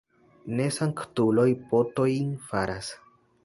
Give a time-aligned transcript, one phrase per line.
[0.59, 2.93] Ne sanktuloj potojn faras.